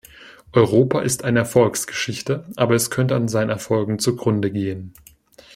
[0.51, 4.93] Europa ist eine Erfolgsgeschichte, aber es könnte an seinen Erfolgen zugrunde gehen.